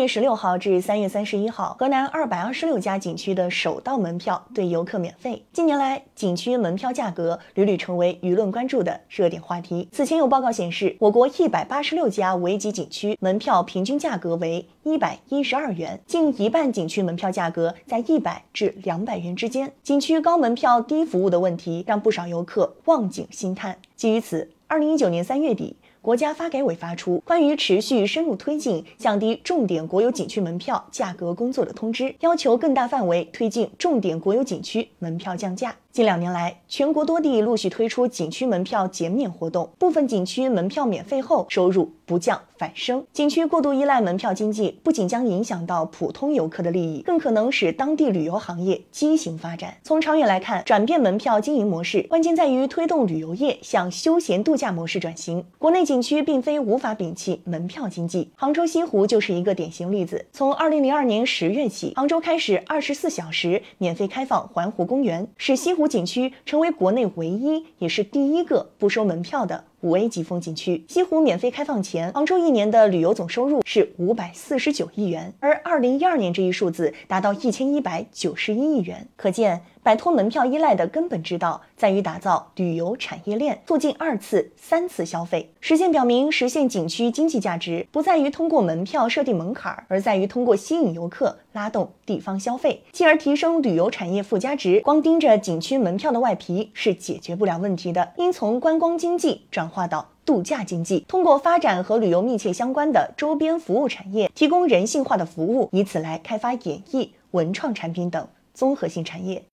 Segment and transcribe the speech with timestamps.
[0.00, 5.44] 月十六号至三月三十一号，河南二百二十六家景区的首道门票对游客免费。
[5.52, 9.86] 近年来，景区门票价格屡屡成为舆论关注的热点话题。
[9.92, 19.70] 此前有报告显示，我国一百八十六家五 A 级景区门票平均价格为一百一十二元，近一半景区门票价格在一百至两百元之间。
[19.82, 23.76] 景区高门票低服务的问题，让不少游客望景兴叹。
[23.94, 25.76] 基于此，二零一九年三月底。
[26.02, 35.76] 国家发改委发出关于持续深入推进降低重点国有景区门票价格工作的通知，要求更大范围推进重点国有景区门票降价。
[35.92, 43.04] 近两年来，全国多地陆续推出景区门票减免活动，部分景区门票免费后，收入不降反升。
[43.12, 49.78] 景区过度依赖门票经济，不仅将影响到普通游客的利益，更可能使当地旅游行业畸形发展。
[49.82, 55.44] 从长远来看，转变门票经营模式，关键在于推动旅游业向休闲度假模式转型。
[55.58, 60.24] 国内景区并非无法摒弃门票经济，杭州西湖就是一个典型例子。
[60.30, 65.79] 从二零零二年十月起，杭州开始二十四小时免费开放环湖公园，使西湖。
[65.80, 69.64] 湖景区成为国内唯一也是第一个不收门票的。
[69.82, 79.08] 五 A 级风景区西湖免费开放前，杭州一年的旅游总收入是五百四十九亿元，而二零一二年这一数字达到一千一百九十一亿元。
[79.16, 85.50] 可见，摆脱门票依赖的根本之道在于打造旅游产业链，促进二次、三次消费。
[85.60, 94.80] 实践表明，实现景区经济价值不在于通过门票设定门槛，而在于通过吸引游客拉动地方消费，进而提升旅游产业附加值。
[94.80, 99.69] 光盯着景区门票的外皮是解决不了问题的，应从观光经济转。
[99.70, 109.44] 化到度假经济，通过发展和旅游密切相关的周边服务产业，提供人性化的服务，以此来开发演艺、文创产品等综合性产业。